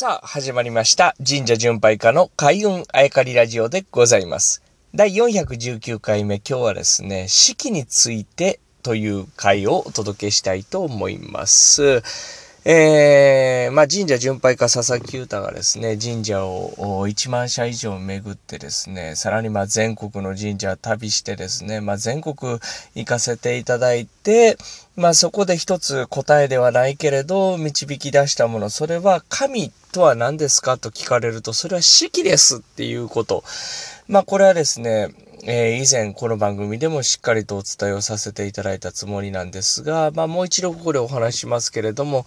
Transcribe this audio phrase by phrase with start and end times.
[0.00, 1.14] さあ、始まりました。
[1.18, 4.62] 神社巡拝家の開運あやかりラジオでございます。
[4.94, 12.02] 第419回目、今日はですね、四季についてという回をお届けしたいと思います。
[12.62, 22.58] えー、まあ神社巡拝家佐々木優太がですね、神社を1万社以上巡ってですね、さらにま全国の神社旅してですね、まあ全国
[22.94, 24.58] 行かせていただいて、
[24.94, 33.42] まあそこで一つ答えではないけれど、導き出したもの、それは神とは何ですかと聞かれると、それは四季ですっていうこと。
[34.06, 42.26] まあこれはですね、えー以前この番組でもしっかりとお伝えをさせていただいたつもりなんですが、まあもう一度ここでお話しますけれども、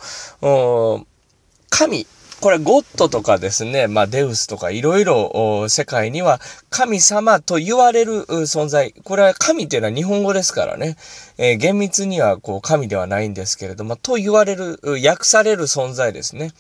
[1.70, 2.08] 神、
[2.42, 8.94] これゴッドとかですね、まあデウスとかいろいろ世界には神様と言われる存在。
[9.04, 10.98] これは神っていうのは日本語ですからね。
[11.38, 16.52] えー厳密にはこう神ではないんですけれども、と言われる、訳される存在ですね。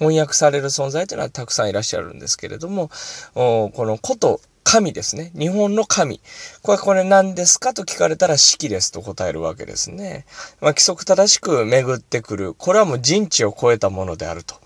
[0.00, 2.90] 翻訳される存在というのはたくさんいらっしゃるんですけれども、
[3.36, 5.32] おこのこと神ですね。
[5.38, 6.20] 日本の神。
[6.62, 10.24] これこれ何ですかと聞かれたら四季ですと答えるわけですね。
[10.60, 12.54] まあ、規則正しく巡ってくる。
[12.54, 14.56] これはもう人知を超えたものであると。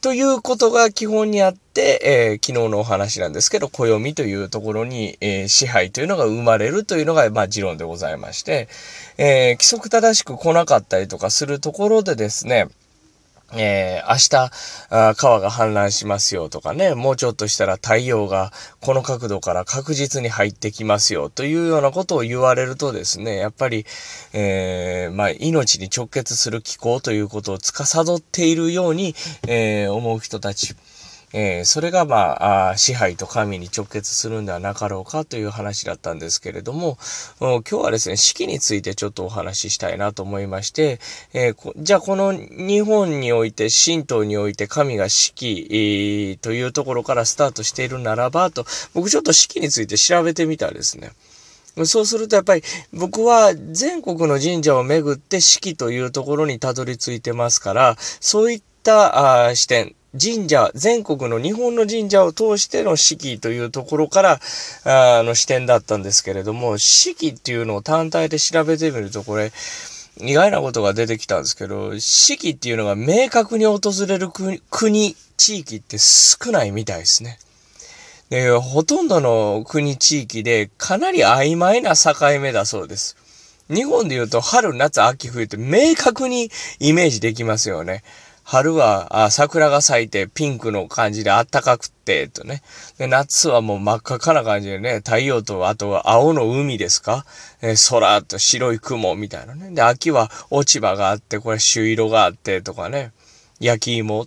[0.00, 8.68] ということが基本にあって、えー昨日のお話なんですけど、暦というところに、えー支配というのが生まれるというのが、まあ、持論でございまして、
[9.18, 12.68] えー規則正しく来なかったりとかするところでですね、
[13.54, 14.50] えー明日
[14.90, 23.86] あ、川が氾濫しますよとかね、もうちょっとしたら太陽がこの角度から確実に入ってきますよというようなことを言われるとですね、やっぱり、
[24.32, 29.14] えーまあ、命に直結する気候ということを司っているように、
[29.46, 30.74] えー思う人たち、
[31.32, 36.98] えーそれが、まあ、支配と神に直結するんではなかろうかという話だったんですけれども、
[37.38, 40.98] 今日はですね、四季についてちょっとお話ししたいなと思いまして、
[41.32, 48.64] えーじゃあこの日本において、神道において神が四季、というところからスタートしているならば、と、
[48.94, 51.12] 僕ちょっと四季について調べてみたらですね、
[51.84, 64.40] そうするとやっぱり僕は全国の神社を巡って四季というところにたどり着いてますから、そういったあ視点、神社、全国の日本の神社を通しての四季というところから、
[64.84, 69.52] あの視点だったんですけれども、四季っていうのを単体で調べてみると、これ、
[70.18, 77.38] 意外なことが出てきたんですけど、四季っていうのが明確に訪れる国、国地域って少ないみたいですね。
[78.30, 83.16] で、ほとんどの国地域でかなり曖昧な境目だそうです。
[83.68, 86.50] 日本で言うと春、夏、秋、冬って明確に
[86.80, 88.02] イメージできますよね。
[88.50, 92.62] 春はあ桜が咲いてピンクの感じで暖かくって、とね。
[92.98, 97.24] で、夏はもう真っ赤かな感じでね、太陽とあとは青の海ですか、
[97.62, 99.70] えー空と白い雲みたいなね。
[99.70, 103.12] で、秋は落ち葉があって、これ朱色があってとかね。
[103.60, 104.26] 焼き芋。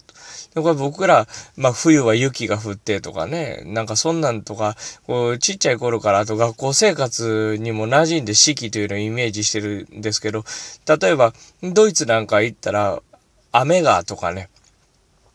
[0.56, 10.46] でこれ僕ら、まあ冬は雪が降ってとかね、なんかそんなんとか、こうちっちゃい頃からあと学校生活にも馴染んで四季というのをイメージしてるんですけど、
[10.88, 13.02] 例えばドイツなんか行ったら
[13.54, 14.50] 雨がとかね、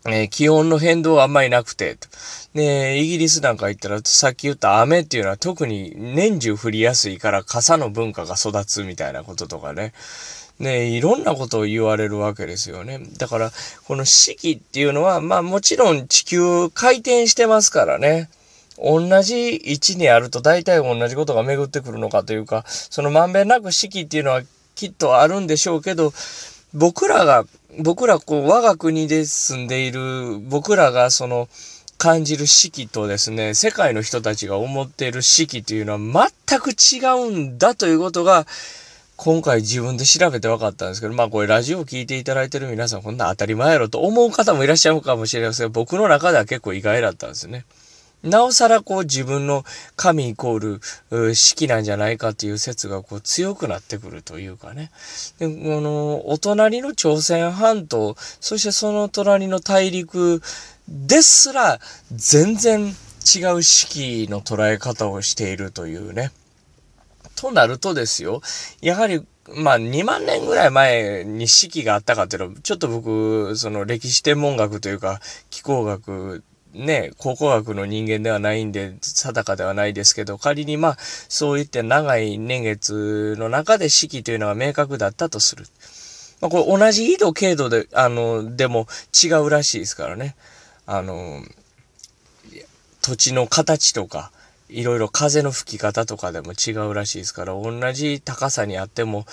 [0.06, 2.08] えー気温の変動はあんまりなくて、と
[2.54, 9.92] で、イギリスなんか行ったら、さっき言った雨っていうのは特に年中降りやすいから傘の文化が育つみたいなこととかね。
[10.58, 13.00] ね、いろんなことを言われるわけですよね。
[13.18, 13.52] だから、
[13.86, 18.28] この四季っていうのは、まあもちろん地球回転してますからね。
[18.76, 24.42] 同じ位置にあると大体同じことが巡ってくるのかというか、そのまんべんなく四季っていうのは
[24.74, 26.12] きっとあるんでしょうけど、
[26.74, 27.44] 僕らが、
[27.80, 31.48] 僕らこう我が国で住んでいる僕らがその
[31.96, 38.46] 感じる四季とですね、世界の人たちが思っている四季というのは全く違うんだということが、
[39.16, 47.64] 今回自分で調べて分かったんですけど、まあこれラジオを聞いていただいてる皆さんこんな当たり前やろと思う方もいらっしゃるかもしれませんが、僕の中では結構意外だったんですね。
[48.22, 49.64] なおさらこう自分の
[49.96, 50.80] 神イコール
[51.10, 54.90] う四季なんじゃないかという説がこう強くなってくるというかね。
[55.38, 60.42] で、このお隣の朝鮮半島、そしてその隣の大陸
[60.88, 61.78] ですら
[62.10, 62.86] 全然
[63.36, 66.32] 違う四季の捉え方をしているというね。
[67.36, 68.40] となるとですよ、
[68.80, 75.20] やはり、まあ、2万年ぐらい前に四季があったかっていうのは、ちょっと僕、その歴史天文学というか、
[75.50, 76.42] 気候学、
[76.74, 85.66] ね、考古学の人間ではないんで、定かではないですけど、仮にまあ、そういった長い年月の中で四季というのが明確だったとする。
[86.40, 88.86] まあ、これ同じ緯度、経度で、あの、でも
[89.24, 90.36] 違うらしいですからね。
[90.86, 91.42] あの、
[93.00, 94.30] 土地の形とか、
[94.68, 99.26] いろいろ風の吹き方とかでも違うらしいですから、同じ高さにあっても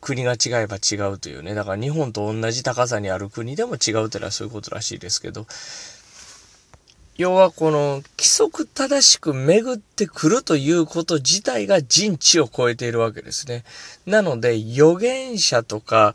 [0.00, 1.54] 国が違えば違うというね。
[1.54, 5.46] だから日本と同じ高さにある国でも違うというのはそういうことらしいですけど、
[7.18, 13.64] 要はこの規則正しく巡ってくるということ自体が人知を超えているわけですね。
[14.06, 16.14] なので預言者とか、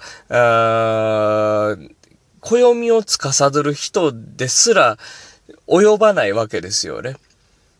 [2.41, 4.97] 暦を司る人ですら
[5.67, 7.15] 及ばないわけですよね。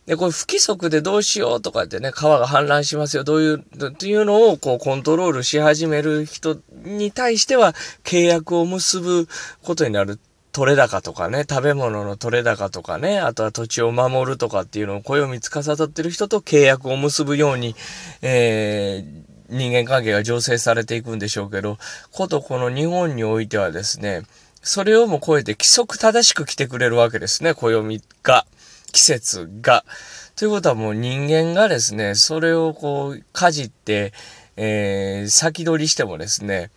[0.05, 3.63] で、これ不規則でどうしようとかってね、川が氾濫しますよ、どういう、
[3.97, 7.73] というのをこうコントロールし始める人に対しては
[8.05, 9.27] 契約を結ぶ
[9.63, 10.19] ことになる。
[10.57, 17.75] 取れ高とかね、食べ物の取れ高とかね、あとは土地を守るとかっていうのを暦司ってる人と契約を結ぶように、
[18.23, 21.77] えー、人間関係が醸成されていくんでしょうけど、
[22.11, 24.23] ことこの日本においてはですね、
[24.63, 28.47] それをも超えて規則正しく来てくれるわけですね、暦が。
[28.91, 29.85] 季節が。
[30.35, 34.11] ということはもう人間がですね、それをこう、かじって、
[34.55, 36.71] えー、先取りしてもですね、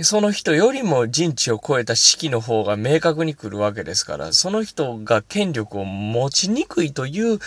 [0.00, 7.40] その人よりも人知を超えた式の方が明確に来るわけですから、その人が権力を持ちにくいという、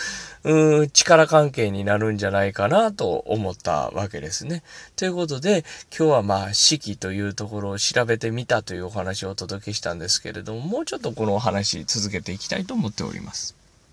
[0.44, 4.62] う力関係になるんじゃないかなと思ったわけですね。
[4.96, 5.64] ということで、
[5.96, 13.61] 今日はまあ式というところを調べてみたというお話をお届けしたんですけれども、もうちょっとこのお話続けていきたいと思っております。